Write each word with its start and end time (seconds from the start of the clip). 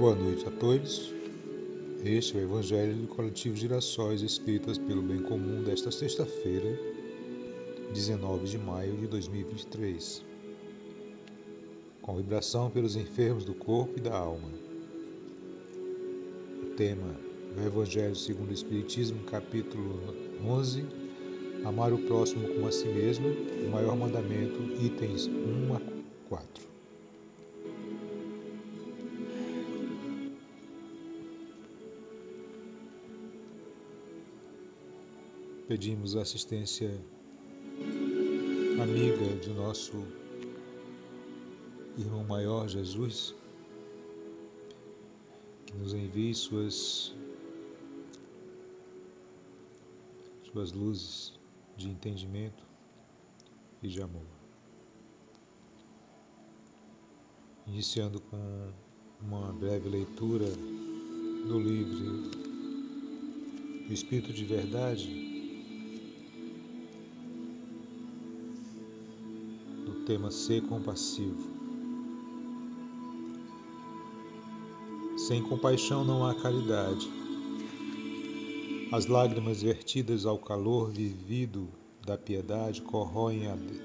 Boa 0.00 0.14
noite 0.14 0.48
a 0.48 0.50
todos. 0.52 1.12
Este 2.02 2.34
é 2.34 2.40
o 2.40 2.44
Evangelho 2.44 2.96
do 2.96 3.06
Coletivo 3.08 3.54
Girassóis 3.54 4.22
Escritas 4.22 4.78
pelo 4.78 5.02
Bem 5.02 5.20
Comum 5.20 5.62
desta 5.62 5.90
sexta-feira, 5.90 6.74
19 7.92 8.46
de 8.46 8.56
maio 8.56 8.96
de 8.96 9.06
2023. 9.06 10.24
Com 12.00 12.16
vibração 12.16 12.70
pelos 12.70 12.96
enfermos 12.96 13.44
do 13.44 13.52
corpo 13.52 13.92
e 13.98 14.00
da 14.00 14.16
alma. 14.16 14.48
O 16.62 16.66
tema 16.76 17.14
do 17.54 17.66
Evangelho 17.66 18.16
segundo 18.16 18.48
o 18.48 18.54
Espiritismo, 18.54 19.22
capítulo 19.24 20.14
11, 20.42 20.82
Amar 21.62 21.92
o 21.92 21.98
próximo 21.98 22.48
como 22.48 22.68
a 22.68 22.72
si 22.72 22.88
mesmo, 22.88 23.28
o 23.28 23.70
maior 23.70 23.94
mandamento, 23.94 24.62
itens 24.82 25.26
1 25.26 25.74
a 25.76 25.80
4. 26.30 26.69
Pedimos 35.70 36.16
a 36.16 36.22
assistência 36.22 36.90
amiga 38.82 39.36
de 39.40 39.50
nosso 39.50 40.04
irmão 41.96 42.24
maior 42.24 42.68
Jesus, 42.68 43.32
que 45.64 45.76
nos 45.76 45.94
envie 45.94 46.34
suas, 46.34 47.14
suas 50.42 50.72
luzes 50.72 51.38
de 51.76 51.88
entendimento 51.88 52.64
e 53.80 53.86
de 53.86 54.02
amor. 54.02 54.26
Iniciando 57.68 58.20
com 58.22 58.72
uma 59.22 59.52
breve 59.52 59.88
leitura 59.88 60.46
do 61.46 61.60
livro 61.60 62.28
O 63.88 63.92
Espírito 63.92 64.32
de 64.32 64.44
Verdade, 64.44 65.29
tema 70.10 70.28
ser 70.28 70.62
compassivo. 70.62 71.38
Sem 75.16 75.40
compaixão 75.40 76.04
não 76.04 76.26
há 76.26 76.34
caridade. 76.34 77.08
As 78.90 79.06
lágrimas 79.06 79.62
vertidas 79.62 80.26
ao 80.26 80.36
calor 80.36 80.90
vivido 80.90 81.68
da 82.04 82.18
piedade 82.18 82.82
corroem 82.82 83.42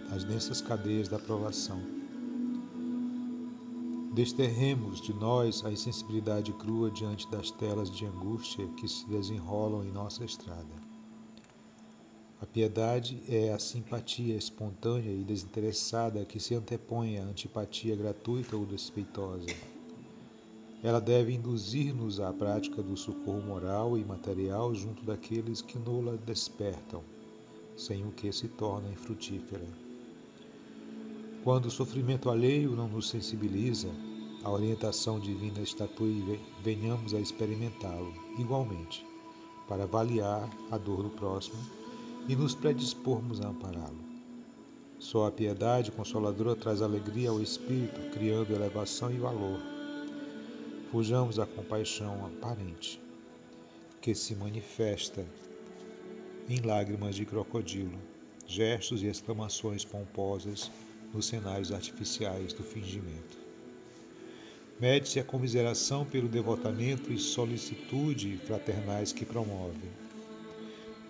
as 0.10 0.24
densas 0.24 0.62
cadeias 0.62 1.08
da 1.08 1.20
provação. 1.20 1.80
Desterremos 4.16 5.02
de 5.02 5.14
nós 5.14 5.64
a 5.64 5.72
insensibilidade 5.72 6.52
crua 6.54 6.90
diante 6.90 7.30
das 7.30 7.52
telas 7.52 7.92
de 7.92 8.04
angústia 8.04 8.68
que 8.80 8.88
se 8.88 9.08
desenrolam 9.08 9.84
em 9.86 9.92
nossa 9.92 10.26
estrada. 10.26 10.85
A 12.42 12.46
piedade 12.46 13.24
é 13.30 13.54
a 13.54 13.60
simpatia 13.60 14.36
espontânea 14.36 15.10
e 15.10 15.24
desinteressada 15.24 16.26
que 16.26 16.38
se 16.38 16.54
antepõe 16.54 17.18
à 17.18 17.24
antipatia 17.24 17.96
gratuita 17.96 18.58
ou 18.58 18.66
despeitosa. 18.66 19.48
Ela 20.84 21.00
deve 21.00 21.34
induzir-nos 21.34 22.20
à 22.20 22.34
prática 22.34 22.84
do 22.84 22.98
socorro 22.98 23.42
moral 23.42 23.98
e 23.98 24.04
material 24.04 24.76
junto 24.76 25.06
daqueles 25.06 25.62
que 25.62 25.80
nola 25.80 26.18
despertam, 26.18 27.02
sem 27.78 28.06
o 28.06 28.12
que 28.12 28.30
se 28.34 28.50
torna 28.50 28.92
infrutífera. 28.92 29.68
Quando 31.42 31.68
o 31.68 31.72
sofrimento 31.72 32.30
alheio 32.30 32.76
não 32.76 32.90
nos 32.90 33.10
sensibiliza, 33.10 33.90
a 34.44 34.52
orientação 34.52 35.22
divina 35.22 35.62
estatue 35.62 36.22
e 36.34 36.40
venhamos 36.62 37.14
a 37.14 37.20
experimentá-lo, 37.20 38.14
igualmente, 38.38 39.06
para 39.68 39.84
avaliar 39.84 40.50
a 40.70 40.78
dor 40.78 41.02
do 41.02 41.10
próximo 41.10 41.85
e 42.28 42.36
nos 42.36 42.56
predispormos 42.56 43.40
a 43.42 43.50
ampará-lo. 43.50 44.04
Só 44.98 45.28
a 45.28 45.32
piedade 45.32 45.92
consoladora 45.92 46.56
traz 46.56 46.82
alegria 46.82 47.30
ao 47.30 47.42
espírito, 47.42 48.00
criando 48.12 48.54
elevação 48.54 49.12
e 49.12 49.18
valor. 49.18 49.60
Fujamos 50.92 51.36
da 51.36 51.46
compaixão 51.46 52.26
aparente, 52.26 53.00
que 54.02 54.16
se 54.16 54.36
manifesta 54.36 55.26
em 56.50 56.62
lágrimas 56.62 57.16
de 57.16 57.26
crocodilo, 57.26 57.98
gestos 58.48 59.04
e 59.04 59.08
exclamações 59.08 59.84
pomposas 59.84 60.72
nos 61.14 61.28
cenários 61.28 61.72
artificiais 61.72 62.54
do 62.54 62.64
fingimento. 62.64 63.38
Mede-se 64.80 65.20
a 65.20 65.24
comiseração 65.24 66.06
pelo 66.06 66.28
devotamento 66.28 67.12
e 67.12 67.18
solicitude 67.18 68.38
fraternais 68.46 69.14
que 69.14 69.26
promove 69.26 70.06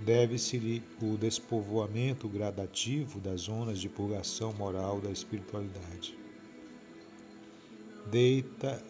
deve-se-lhe 0.06 0.84
o 1.02 1.18
despovoamento 1.18 2.30
gradativo 2.30 3.20
das 3.20 3.42
zonas 3.42 3.80
de 3.80 3.90
purgação 3.90 4.54
moral 4.54 5.02
da 5.02 5.10
espiritualidade. 5.10 6.16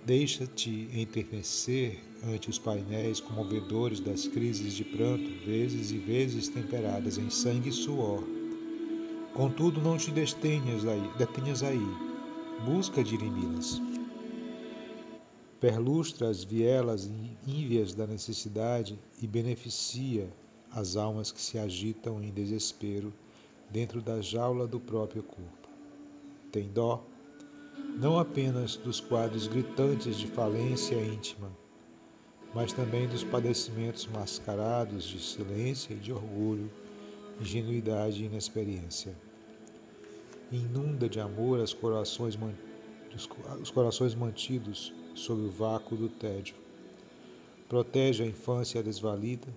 Deixa-te 0.05 0.89
enternecer 0.93 2.03
ante 2.21 2.49
os 2.49 2.59
painéis 2.59 3.21
comovedores 3.21 4.01
das 4.01 4.27
crises 4.27 4.73
de 4.73 4.83
pranto, 4.83 5.45
vezes 5.45 5.91
e 5.91 5.97
vezes 5.97 6.49
temperadas 6.49 7.17
em 7.17 7.29
sangue 7.29 7.69
e 7.69 7.71
suor. 7.71 8.21
Contudo, 9.33 9.81
não 9.81 9.97
te 9.97 10.11
detenhas 10.11 10.85
aí, 10.85 11.09
detenhas 11.17 11.63
aí. 11.63 11.87
Busca 12.65 13.01
dirimi-las. 13.01 13.81
Perlustra 15.61 16.29
as 16.29 16.43
vielas 16.43 17.09
ívias 17.47 17.93
da 17.93 18.05
necessidade 18.05 18.99
e 19.21 19.27
beneficia 19.27 20.29
as 20.75 20.97
almas 20.97 21.31
que 21.31 21.41
se 21.41 21.57
agitam 21.57 22.21
em 22.21 22.29
desespero 22.29 23.13
dentro 23.69 24.01
da 24.01 24.19
jaula 24.19 24.67
do 24.67 24.79
próprio 24.79 25.23
corpo. 25.23 25.69
Tem 26.51 26.67
dó 26.67 27.01
não 27.97 28.19
apenas 28.19 28.75
dos 28.75 28.99
quadros 28.99 29.47
gritantes 29.47 30.17
de 30.17 30.27
falência 30.27 30.95
íntima, 30.95 31.49
mas 32.53 32.73
também 32.73 33.07
dos 33.07 33.23
padecimentos 33.23 34.05
mascarados 34.07 35.05
de 35.05 35.19
silêncio 35.19 35.95
e 35.95 35.99
de 35.99 36.11
orgulho, 36.11 36.69
ingenuidade 37.39 38.21
e 38.21 38.25
inexperiência. 38.25 39.15
Inunda 40.51 41.07
de 41.07 41.21
amor 41.21 41.59
os 41.59 41.73
corações, 41.73 42.37
os 43.61 43.71
corações 43.71 44.13
mantidos 44.13 44.93
sob 45.13 45.41
o 45.41 45.49
vácuo 45.49 45.95
do 45.95 46.09
tédio. 46.09 46.55
Protege 47.69 48.23
a 48.23 48.27
infância 48.27 48.83
desvalida, 48.83 49.47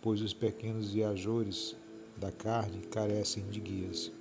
pois 0.00 0.20
os 0.20 0.32
pequenos 0.32 0.92
viajores 0.92 1.74
da 2.16 2.30
carne 2.30 2.82
carecem 2.90 3.44
de 3.50 3.60
guias. 3.60 4.12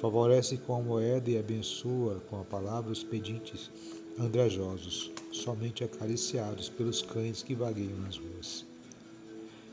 Favorece 0.00 0.56
com 0.58 0.76
a 0.76 0.80
moeda 0.80 1.30
e 1.30 1.38
abençoa 1.38 2.22
com 2.30 2.40
a 2.40 2.44
palavra 2.44 2.92
os 2.92 3.02
pedintes 3.02 3.70
andrajosos, 4.18 5.10
somente 5.32 5.84
acariciados 5.84 6.68
pelos 6.68 7.02
cães 7.02 7.42
que 7.42 7.54
vagueiam 7.54 7.98
nas 7.98 8.16
ruas. 8.16 8.64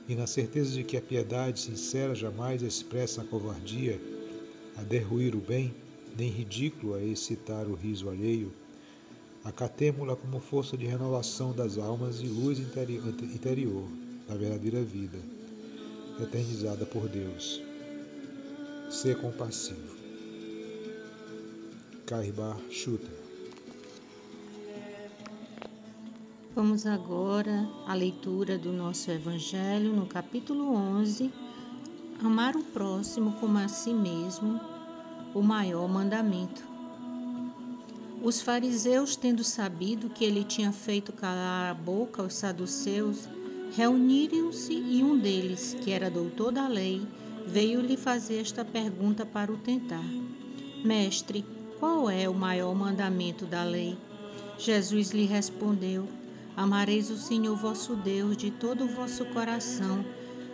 E 0.08 0.16
na 0.16 0.28
certeza 0.28 0.72
de 0.72 0.84
que 0.84 0.98
a 0.98 1.02
piedade 1.02 1.60
sincera 1.60 2.14
jamais 2.14 2.62
expressa 2.62 3.22
a 3.22 3.26
covardia, 3.26 4.00
a 4.78 4.84
derruir 4.84 5.36
o 5.36 5.40
bem, 5.40 5.74
nem 6.18 6.30
ridículo 6.30 6.96
a 6.96 7.02
excitar 7.02 7.68
o 7.68 7.74
riso 7.74 8.10
alheio, 8.10 8.52
acatemo-la 9.44 10.16
como 10.16 10.40
força 10.40 10.78
de 10.78 10.86
renovação 10.86 11.54
das 11.54 11.78
almas 11.78 12.20
e 12.22 12.28
luz 12.28 12.60
interior 12.60 14.05
da 14.28 14.36
verdadeira 14.36 14.82
vida, 14.84 15.20
eternizada 16.20 16.86
por 16.86 17.08
Deus. 17.08 17.62
Ser 18.90 19.20
compassivo. 19.20 19.96
Kaibar 22.06 22.58
Shutra. 22.70 23.26
Vamos 26.56 26.86
agora 26.86 27.68
à 27.86 27.94
leitura 27.94 28.58
do 28.58 28.72
nosso 28.72 29.12
Evangelho 29.12 29.94
no 29.94 30.06
capítulo 30.06 30.74
11. 30.74 31.32
Amar 32.24 32.56
o 32.56 32.64
próximo 32.64 33.34
como 33.40 33.58
a 33.58 33.68
si 33.68 33.94
mesmo, 33.94 34.60
o 35.34 35.42
maior 35.42 35.88
mandamento. 35.90 36.64
Os 38.24 38.42
fariseus, 38.42 39.16
tendo 39.16 39.44
sabido 39.44 40.10
que 40.10 40.24
ele 40.24 40.44
tinha 40.44 40.72
feito 40.72 41.12
calar 41.12 41.72
a 41.72 41.74
boca 41.74 42.22
aos 42.22 42.36
saduceus, 42.36 43.28
Reuniram-se 43.76 44.72
e 44.72 45.04
um 45.04 45.18
deles, 45.18 45.76
que 45.82 45.92
era 45.92 46.10
doutor 46.10 46.50
da 46.50 46.66
lei, 46.66 47.06
veio 47.46 47.82
lhe 47.82 47.98
fazer 47.98 48.40
esta 48.40 48.64
pergunta 48.64 49.26
para 49.26 49.52
o 49.52 49.58
tentar: 49.58 50.06
Mestre, 50.82 51.44
qual 51.78 52.10
é 52.10 52.30
o 52.30 52.34
maior 52.34 52.74
mandamento 52.74 53.46
da 53.46 53.66
lei? 53.66 53.98
Jesus 54.58 55.12
lhe 55.12 55.26
respondeu: 55.26 56.08
Amareis 56.56 57.10
o 57.10 57.18
Senhor 57.18 57.58
vosso 57.58 57.98
Deus 57.98 58.38
de 58.38 58.50
todo 58.50 58.86
o 58.86 58.88
vosso 58.88 59.26
coração, 59.26 60.06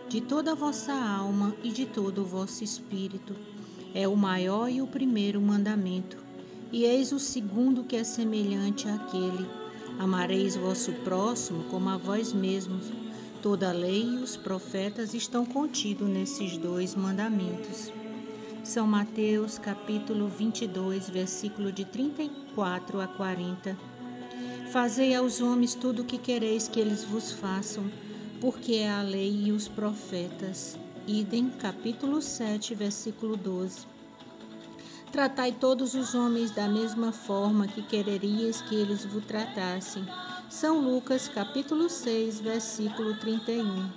de 0.09 0.19
toda 0.19 0.53
a 0.53 0.55
vossa 0.55 0.91
alma 0.91 1.55
e 1.61 1.69
de 1.69 1.85
todo 1.85 2.23
o 2.23 2.25
vosso 2.25 2.63
espírito. 2.63 3.35
É 3.93 4.07
o 4.07 4.15
maior 4.15 4.67
e 4.67 4.81
o 4.81 4.87
primeiro 4.87 5.39
mandamento. 5.39 6.17
E 6.71 6.85
eis 6.85 7.11
o 7.11 7.19
segundo 7.19 7.83
que 7.83 7.97
é 7.97 8.03
semelhante 8.03 8.87
àquele 8.87 9.61
Amareis 9.99 10.55
vosso 10.55 10.91
próximo 11.03 11.63
como 11.65 11.87
a 11.87 11.95
vós 11.95 12.33
mesmos. 12.33 12.91
Toda 13.41 13.69
a 13.69 13.73
lei 13.73 14.03
e 14.03 14.17
os 14.17 14.37
profetas 14.37 15.15
estão 15.15 15.43
contidos 15.43 16.07
nesses 16.07 16.57
dois 16.59 16.93
mandamentos. 16.93 17.91
São 18.63 18.85
Mateus, 18.85 19.57
capítulo 19.57 20.27
22, 20.27 21.09
versículo 21.09 21.71
de 21.71 21.83
34 21.83 23.01
a 23.01 23.07
40. 23.07 23.75
Fazei 24.71 25.15
aos 25.15 25.41
homens 25.41 25.73
tudo 25.73 26.03
o 26.03 26.05
que 26.05 26.19
quereis 26.19 26.67
que 26.67 26.79
eles 26.79 27.03
vos 27.03 27.31
façam, 27.31 27.89
porque 28.39 28.75
é 28.75 28.91
a 28.91 29.01
lei 29.01 29.45
e 29.45 29.51
os 29.51 29.67
profetas. 29.67 30.77
Idem, 31.07 31.49
capítulo 31.49 32.21
7, 32.21 32.75
versículo 32.75 33.35
12. 33.35 33.87
Tratai 35.11 35.51
todos 35.51 35.93
os 35.93 36.15
homens 36.15 36.51
da 36.51 36.69
mesma 36.69 37.11
forma 37.11 37.67
que 37.67 37.81
quererias 37.81 38.61
que 38.61 38.73
eles 38.73 39.03
vos 39.03 39.25
tratassem. 39.25 40.05
São 40.49 40.79
Lucas, 40.79 41.27
capítulo 41.27 41.89
6, 41.89 42.39
versículo 42.39 43.13
31. 43.15 43.89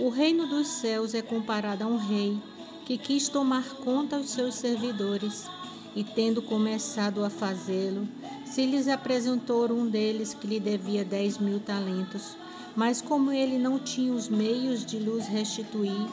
O 0.00 0.08
reino 0.08 0.48
dos 0.48 0.66
céus 0.66 1.14
é 1.14 1.22
comparado 1.22 1.84
a 1.84 1.86
um 1.86 1.96
rei 1.96 2.36
que 2.84 2.98
quis 2.98 3.28
tomar 3.28 3.62
conta 3.76 4.16
aos 4.16 4.30
seus 4.30 4.56
servidores, 4.56 5.48
e 5.94 6.02
tendo 6.02 6.42
começado 6.42 7.24
a 7.24 7.30
fazê-lo, 7.30 8.08
se 8.44 8.66
lhes 8.66 8.88
apresentou 8.88 9.70
um 9.70 9.86
deles 9.86 10.34
que 10.34 10.48
lhe 10.48 10.58
devia 10.58 11.04
dez 11.04 11.38
mil 11.38 11.60
talentos. 11.60 12.36
Mas 12.74 13.00
como 13.00 13.30
ele 13.30 13.56
não 13.56 13.78
tinha 13.78 14.12
os 14.12 14.28
meios 14.28 14.84
de 14.84 14.98
lhes 14.98 15.28
restituir, 15.28 16.08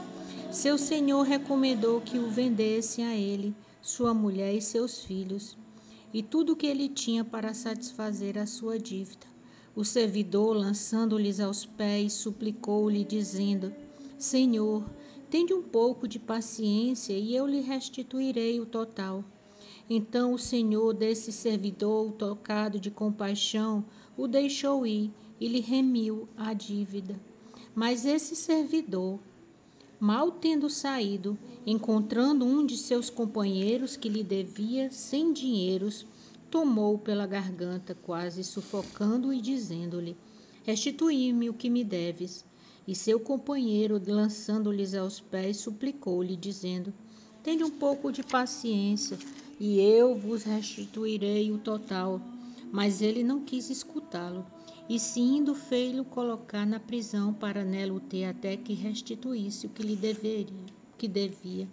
seu 0.51 0.77
senhor 0.77 1.23
recomendou 1.23 1.99
que 1.99 2.19
o 2.19 2.29
vendesse 2.29 3.01
a 3.01 3.15
ele 3.15 3.55
sua 3.81 4.13
mulher 4.13 4.53
e 4.53 4.61
seus 4.61 5.03
filhos, 5.03 5.57
e 6.13 6.21
tudo 6.23 6.53
o 6.53 6.55
que 6.55 6.67
ele 6.67 6.89
tinha 6.89 7.23
para 7.23 7.53
satisfazer 7.53 8.37
a 8.37 8.45
sua 8.45 8.77
dívida. 8.77 9.27
O 9.75 9.85
servidor, 9.85 10.55
lançando-lhes 10.55 11.39
aos 11.39 11.65
pés, 11.65 12.13
suplicou-lhe, 12.13 13.03
dizendo: 13.03 13.73
Senhor, 14.17 14.83
tende 15.29 15.53
um 15.53 15.61
pouco 15.61 16.07
de 16.07 16.19
paciência 16.19 17.13
e 17.13 17.35
eu 17.35 17.45
lhe 17.45 17.61
restituirei 17.61 18.59
o 18.59 18.65
total. 18.65 19.23
Então 19.89 20.33
o 20.33 20.37
senhor 20.37 20.93
desse 20.93 21.31
servidor, 21.31 22.11
tocado 22.11 22.79
de 22.79 22.91
compaixão, 22.91 23.85
o 24.17 24.27
deixou 24.27 24.85
ir 24.85 25.11
e 25.39 25.47
lhe 25.47 25.61
remiu 25.61 26.27
a 26.35 26.53
dívida. 26.53 27.19
Mas 27.73 28.05
esse 28.05 28.35
servidor, 28.35 29.19
Mal 29.99 30.31
tendo 30.31 30.69
saído, 30.69 31.37
encontrando 31.65 32.45
um 32.45 32.65
de 32.65 32.77
seus 32.77 33.09
companheiros 33.09 33.97
que 33.97 34.07
lhe 34.07 34.23
devia 34.23 34.89
cem 34.89 35.33
dinheiros, 35.33 36.07
tomou-o 36.49 36.97
pela 36.97 37.27
garganta, 37.27 37.93
quase 37.93 38.41
sufocando-o 38.41 39.33
e 39.33 39.41
dizendo-lhe: 39.41 40.15
Restituí-me 40.63 41.49
o 41.49 41.53
que 41.53 41.69
me 41.69 41.83
deves. 41.83 42.45
E 42.87 42.95
seu 42.95 43.19
companheiro, 43.19 44.01
lançando-lhes 44.07 44.95
aos 44.95 45.19
pés, 45.19 45.57
suplicou-lhe, 45.57 46.37
dizendo: 46.37 46.93
Tenha 47.43 47.65
um 47.65 47.71
pouco 47.71 48.09
de 48.09 48.23
paciência, 48.23 49.17
e 49.59 49.81
eu 49.81 50.15
vos 50.15 50.43
restituirei 50.43 51.51
o 51.51 51.57
total. 51.57 52.21
Mas 52.71 53.01
ele 53.01 53.21
não 53.21 53.43
quis 53.43 53.69
escutá-lo 53.69 54.45
e 54.89 54.97
se 54.97 55.19
indo 55.19 55.53
fei-lo 55.53 56.03
colocar 56.03 56.65
na 56.65 56.79
prisão 56.79 57.31
para 57.31 57.63
nela 57.63 57.93
o 57.93 57.99
ter 57.99 58.25
até 58.25 58.57
que 58.57 58.73
restituísse 58.73 59.67
o 59.67 59.69
que 59.69 59.83
lhe 59.83 59.95
deveria, 59.95 60.65
que 60.97 61.07
devia. 61.07 61.69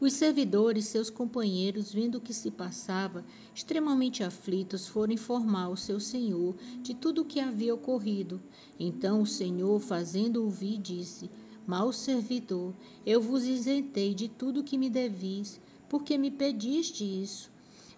Os 0.00 0.14
servidores, 0.14 0.86
seus 0.86 1.10
companheiros, 1.10 1.92
vendo 1.92 2.16
o 2.16 2.20
que 2.20 2.32
se 2.32 2.50
passava, 2.50 3.24
extremamente 3.54 4.24
aflitos, 4.24 4.86
foram 4.86 5.12
informar 5.12 5.68
o 5.68 5.76
seu 5.76 6.00
senhor 6.00 6.56
de 6.82 6.94
tudo 6.94 7.20
o 7.20 7.24
que 7.24 7.38
havia 7.38 7.74
ocorrido. 7.74 8.40
Então 8.80 9.20
o 9.20 9.26
senhor, 9.26 9.78
fazendo 9.78 10.42
ouvir, 10.42 10.78
disse: 10.78 11.30
Mal 11.66 11.92
servidor, 11.92 12.74
eu 13.04 13.20
vos 13.20 13.44
isentei 13.44 14.14
de 14.14 14.28
tudo 14.28 14.60
o 14.60 14.64
que 14.64 14.78
me 14.78 14.88
devis, 14.88 15.60
porque 15.88 16.16
me 16.16 16.30
pediste 16.30 17.04
isso. 17.04 17.53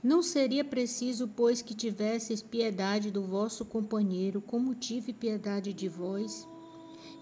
Não 0.06 0.22
seria 0.22 0.64
preciso, 0.64 1.26
pois, 1.26 1.60
que 1.60 1.74
tivesseis 1.74 2.40
piedade 2.40 3.10
do 3.10 3.24
vosso 3.24 3.64
companheiro, 3.64 4.40
como 4.40 4.72
tive 4.72 5.12
piedade 5.12 5.72
de 5.72 5.88
vós? 5.88 6.46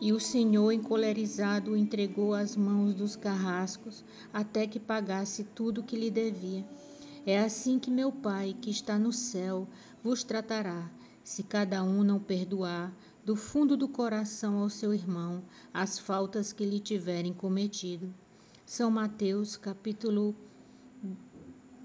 E 0.02 0.12
o 0.12 0.20
Senhor, 0.20 0.70
encolerizado, 0.70 1.70
o 1.70 1.76
entregou 1.78 2.34
às 2.34 2.54
mãos 2.54 2.92
dos 2.94 3.16
carrascos, 3.16 4.04
até 4.30 4.66
que 4.66 4.78
pagasse 4.78 5.44
tudo 5.44 5.80
o 5.80 5.82
que 5.82 5.96
lhe 5.96 6.10
devia. 6.10 6.62
É 7.24 7.38
assim 7.38 7.78
que 7.78 7.90
meu 7.90 8.12
Pai, 8.12 8.54
que 8.60 8.68
está 8.68 8.98
no 8.98 9.14
céu, 9.14 9.66
vos 10.02 10.22
tratará, 10.22 10.90
se 11.22 11.42
cada 11.42 11.82
um 11.82 12.04
não 12.04 12.20
perdoar 12.20 12.94
do 13.24 13.34
fundo 13.34 13.78
do 13.78 13.88
coração 13.88 14.58
ao 14.58 14.68
seu 14.68 14.92
irmão 14.92 15.42
as 15.72 15.98
faltas 15.98 16.52
que 16.52 16.66
lhe 16.66 16.80
tiverem 16.80 17.32
cometido. 17.32 18.12
São 18.66 18.90
Mateus, 18.90 19.56
capítulo 19.56 20.36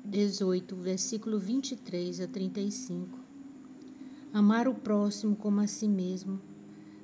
18, 0.09 0.75
versículo 0.75 1.37
23 1.37 2.21
a 2.21 2.27
35. 2.27 3.19
Amar 4.33 4.67
o 4.67 4.73
próximo 4.73 5.35
como 5.35 5.61
a 5.61 5.67
si 5.67 5.87
mesmo. 5.87 6.41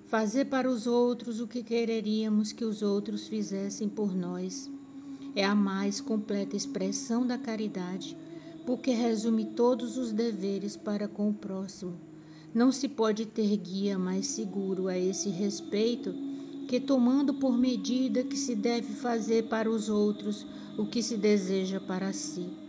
Fazer 0.08 0.46
para 0.46 0.68
os 0.68 0.88
outros 0.88 1.40
o 1.40 1.48
que 1.48 1.62
quereríamos 1.62 2.52
que 2.52 2.66
os 2.66 2.82
outros 2.82 3.28
fizessem 3.28 3.88
por 3.88 4.16
nós. 4.16 4.72
É 5.36 5.46
a 5.46 5.54
mais 5.54 6.02
completa 6.02 6.56
expressão 6.56 7.28
da 7.28 7.38
caridade, 7.38 8.18
porque 8.66 8.90
resume 8.90 9.46
todos 9.46 9.98
os 9.98 10.12
deveres 10.12 10.76
para 10.76 11.08
com 11.08 11.30
o 11.30 11.34
próximo. 11.34 11.94
Não 12.56 12.72
se 12.72 12.88
pode 12.88 13.28
ter 13.28 13.56
guia 13.58 14.00
mais 14.00 14.26
seguro 14.26 14.88
a 14.88 14.98
esse 14.98 15.30
respeito 15.30 16.12
que 16.68 16.80
tomando 16.80 17.36
por 17.36 17.56
medida 17.56 18.24
que 18.24 18.36
se 18.36 18.56
deve 18.56 18.96
fazer 18.96 19.48
para 19.48 19.70
os 19.70 19.90
outros 19.90 20.44
o 20.76 20.88
que 20.88 21.04
se 21.04 21.16
deseja 21.16 21.80
para 21.80 22.12
si. 22.12 22.65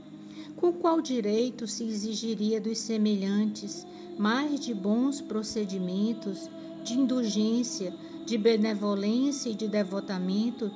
Com 0.56 0.72
qual 0.72 1.02
direito 1.02 1.66
se 1.66 1.84
exigiria 1.84 2.58
dos 2.58 2.78
semelhantes 2.78 3.86
mais 4.18 4.58
de 4.58 4.72
bons 4.72 5.20
procedimentos, 5.20 6.48
de 6.82 6.94
indulgência, 6.94 7.92
de 8.24 8.38
benevolência 8.38 9.50
e 9.50 9.54
de 9.54 9.68
devotamento 9.68 10.70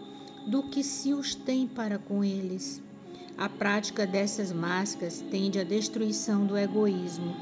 do 0.47 0.65
que 0.65 0.85
se 0.85 1.15
os 1.15 1.35
tem 1.35 1.67
para 1.67 1.99
com 1.99 2.23
eles? 2.23 2.83
A 3.39 3.49
prática 3.49 4.07
dessas 4.07 4.53
máscaras 4.53 5.25
tende 5.31 5.59
à 5.59 5.65
destruição 5.65 6.45
do 6.45 6.59
egoísmo. 6.59 7.35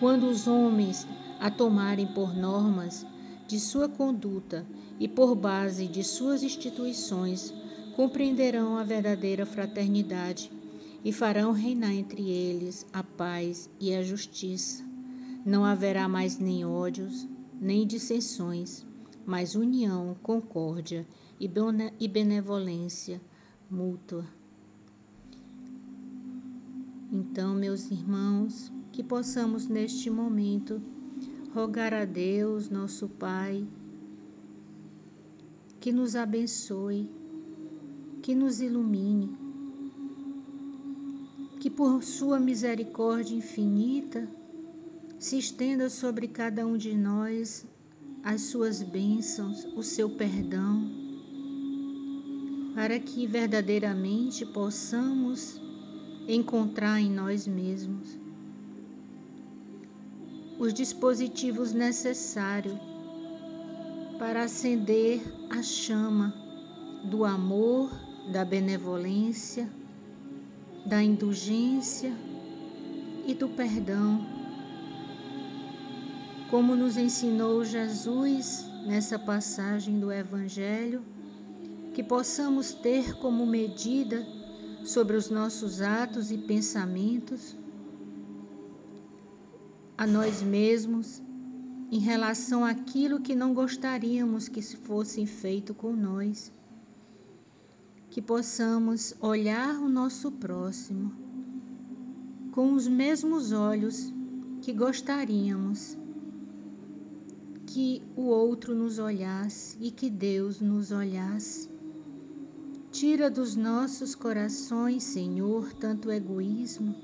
Quando 0.00 0.30
os 0.30 0.46
homens 0.46 1.06
a 1.38 1.50
tomarem 1.50 2.06
por 2.06 2.34
normas 2.34 3.04
de 3.46 3.60
sua 3.60 3.86
conduta 3.86 4.64
e 4.98 5.06
por 5.06 5.34
base 5.34 5.86
de 5.86 6.02
suas 6.02 6.42
instituições, 6.42 7.52
compreenderão 7.94 8.78
a 8.78 8.82
verdadeira 8.82 9.44
fraternidade 9.44 10.55
e 11.06 11.12
farão 11.12 11.52
reinar 11.52 11.92
entre 11.92 12.28
eles 12.28 12.84
a 12.92 13.00
paz 13.00 13.70
e 13.78 13.94
a 13.94 14.02
justiça. 14.02 14.84
Não 15.44 15.64
haverá 15.64 16.08
mais 16.08 16.36
nem 16.36 16.64
ódios, 16.64 17.28
nem 17.60 17.86
dissensões, 17.86 18.84
mas 19.24 19.54
união, 19.54 20.16
concórdia 20.20 21.06
e 21.38 22.08
benevolência 22.08 23.20
mútua. 23.70 24.26
Então, 27.12 27.54
meus 27.54 27.88
irmãos, 27.88 28.72
que 28.90 29.04
possamos 29.04 29.68
neste 29.68 30.10
momento 30.10 30.82
rogar 31.54 31.94
a 31.94 32.04
Deus, 32.04 32.68
nosso 32.68 33.08
Pai, 33.08 33.64
que 35.78 35.92
nos 35.92 36.16
abençoe, 36.16 37.08
que 38.22 38.34
nos 38.34 38.60
ilumine 38.60 39.45
que 41.66 41.70
por 41.70 42.00
sua 42.00 42.38
misericórdia 42.38 43.34
infinita 43.34 44.28
se 45.18 45.36
estenda 45.36 45.90
sobre 45.90 46.28
cada 46.28 46.64
um 46.64 46.76
de 46.76 46.94
nós 46.96 47.66
as 48.22 48.42
suas 48.42 48.80
bênçãos, 48.80 49.64
o 49.74 49.82
seu 49.82 50.08
perdão, 50.10 50.88
para 52.72 53.00
que 53.00 53.26
verdadeiramente 53.26 54.46
possamos 54.46 55.60
encontrar 56.28 57.00
em 57.00 57.10
nós 57.10 57.48
mesmos 57.48 58.16
os 60.60 60.72
dispositivos 60.72 61.72
necessários 61.72 62.78
para 64.20 64.44
acender 64.44 65.20
a 65.50 65.64
chama 65.64 66.32
do 67.10 67.24
amor, 67.24 67.90
da 68.30 68.44
benevolência, 68.44 69.68
da 70.86 71.02
indulgência 71.02 72.12
e 73.26 73.34
do 73.34 73.48
perdão, 73.48 74.24
como 76.48 76.76
nos 76.76 76.96
ensinou 76.96 77.64
Jesus 77.64 78.64
nessa 78.86 79.18
passagem 79.18 79.98
do 79.98 80.12
Evangelho, 80.12 81.02
que 81.92 82.04
possamos 82.04 82.72
ter 82.72 83.18
como 83.18 83.44
medida 83.44 84.24
sobre 84.84 85.16
os 85.16 85.28
nossos 85.28 85.80
atos 85.80 86.30
e 86.30 86.38
pensamentos 86.38 87.56
a 89.98 90.06
nós 90.06 90.40
mesmos 90.40 91.20
em 91.90 91.98
relação 91.98 92.64
àquilo 92.64 93.20
que 93.20 93.34
não 93.34 93.52
gostaríamos 93.52 94.48
que 94.48 94.62
fosse 94.62 95.26
feito 95.26 95.74
com 95.74 95.92
nós. 95.92 96.52
Que 98.16 98.22
possamos 98.22 99.14
olhar 99.20 99.78
o 99.78 99.90
nosso 99.90 100.32
próximo 100.32 101.12
com 102.50 102.72
os 102.72 102.88
mesmos 102.88 103.52
olhos 103.52 104.10
que 104.62 104.72
gostaríamos 104.72 105.98
que 107.66 108.02
o 108.16 108.22
outro 108.22 108.74
nos 108.74 108.98
olhasse 108.98 109.76
e 109.82 109.90
que 109.90 110.08
Deus 110.08 110.62
nos 110.62 110.92
olhasse. 110.92 111.68
Tira 112.90 113.30
dos 113.30 113.54
nossos 113.54 114.14
corações, 114.14 115.02
Senhor, 115.02 115.74
tanto 115.74 116.10
egoísmo, 116.10 116.96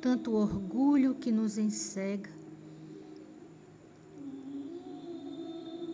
tanto 0.00 0.32
orgulho 0.32 1.16
que 1.16 1.30
nos 1.30 1.58
encega. 1.58 2.30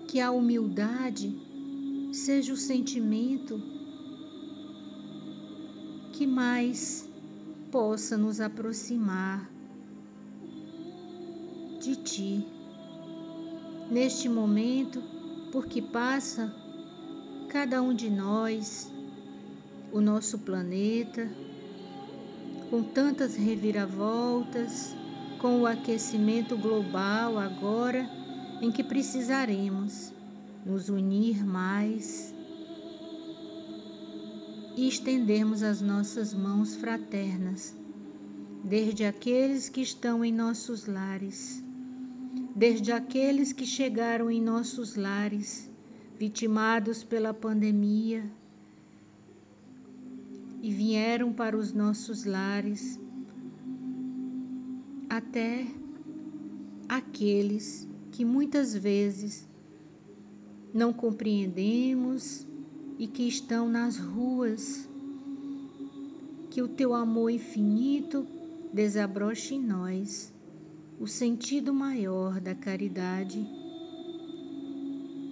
Que 0.07 0.21
a 0.21 0.31
humildade 0.31 1.37
seja 2.13 2.53
o 2.53 2.57
sentimento 2.57 3.75
que 6.15 6.29
mais 6.29 7.09
possa 7.73 8.17
nos 8.17 8.41
aproximar 8.41 9.51
de 11.81 11.97
Ti. 11.97 12.47
Neste 13.91 14.29
momento, 14.29 15.03
porque 15.51 15.83
passa 15.83 16.55
cada 17.49 17.83
um 17.83 17.93
de 17.93 18.09
nós, 18.09 18.89
o 19.93 20.01
nosso 20.01 20.39
planeta, 20.39 21.29
com 22.71 22.83
tantas 22.83 23.35
reviravoltas, 23.35 24.95
com 25.41 25.63
o 25.63 25.67
aquecimento 25.67 26.57
global 26.57 27.39
agora, 27.39 28.09
em 28.63 28.71
que 28.71 28.85
precisaremos 28.85 30.13
nos 30.65 30.89
unir 30.89 31.45
mais 31.45 32.34
e 34.77 34.89
estendermos 34.89 35.63
as 35.63 35.81
nossas 35.81 36.35
mãos 36.35 36.75
fraternas, 36.75 37.75
desde 38.65 39.05
aqueles 39.05 39.69
que 39.69 39.81
estão 39.81 40.25
em 40.25 40.33
nossos 40.33 40.87
lares, 40.87 41.63
desde 42.55 42.93
aqueles 42.93 43.53
que 43.53 43.65
chegaram 43.65 44.31
em 44.31 44.41
nossos 44.41 44.97
lares 44.97 45.71
vitimados 46.19 47.05
pela 47.05 47.35
pandemia 47.35 48.25
e 50.63 50.73
vieram 50.73 51.33
para 51.33 51.57
os 51.57 51.73
nossos 51.73 52.25
lares, 52.25 52.99
até 55.09 55.67
aqueles 56.89 57.87
que 58.11 58.25
muitas 58.25 58.75
vezes 58.75 59.47
não 60.73 60.93
compreendemos 60.93 62.47
e 62.99 63.07
que 63.07 63.27
estão 63.27 63.69
nas 63.69 63.97
ruas. 63.97 64.89
Que 66.51 66.63
o 66.63 66.69
teu 66.69 66.95
amor 66.95 67.31
infinito 67.31 68.27
desabroche 68.73 69.55
em 69.55 69.63
nós 69.63 70.33
o 71.01 71.07
sentido 71.07 71.75
maior 71.75 72.41
da 72.41 72.55
caridade 72.55 73.45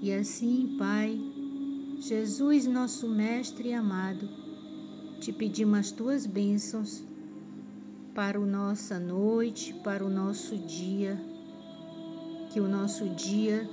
e 0.02 0.12
assim, 0.12 0.74
Pai, 0.76 1.16
Jesus, 2.00 2.66
nosso 2.66 3.08
Mestre 3.08 3.72
amado, 3.72 4.28
te 5.20 5.32
pedimos 5.32 5.78
as 5.78 5.90
tuas 5.92 6.26
bênçãos 6.26 7.04
para 8.12 8.36
a 8.36 8.44
nossa 8.44 8.98
noite, 8.98 9.72
para 9.84 10.04
o 10.04 10.10
nosso 10.10 10.56
dia, 10.56 11.16
que 12.50 12.58
o 12.58 12.66
nosso 12.66 13.10
dia 13.10 13.64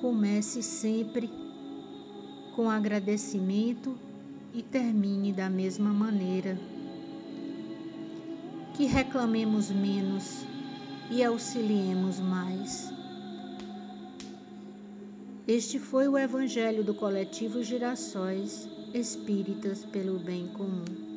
comece 0.00 0.62
sempre 0.62 1.28
com 2.54 2.70
agradecimento 2.70 3.96
e 4.54 4.62
termine 4.62 5.32
da 5.32 5.50
mesma 5.50 5.92
maneira. 5.92 6.58
Que 8.74 8.86
reclamemos 8.86 9.70
menos 9.70 10.44
e 11.10 11.22
auxiliemos 11.22 12.20
mais. 12.20 12.92
Este 15.46 15.78
foi 15.78 16.08
o 16.08 16.16
Evangelho 16.16 16.82
do 16.82 16.94
Coletivo 16.94 17.62
Girassóis 17.62 18.68
Espíritas 18.94 19.84
pelo 19.84 20.18
Bem 20.18 20.46
Comum. 20.48 21.13